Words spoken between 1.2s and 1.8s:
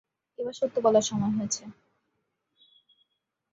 হয়েছে।